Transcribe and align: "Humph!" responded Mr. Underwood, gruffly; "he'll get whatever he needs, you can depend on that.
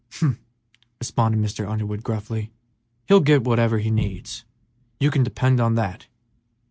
"Humph!" 0.13 0.39
responded 0.99 1.39
Mr. 1.41 1.69
Underwood, 1.69 2.01
gruffly; 2.03 2.51
"he'll 3.07 3.19
get 3.19 3.43
whatever 3.43 3.77
he 3.77 3.91
needs, 3.91 4.45
you 4.99 5.11
can 5.11 5.21
depend 5.21 5.59
on 5.59 5.75
that. 5.75 6.07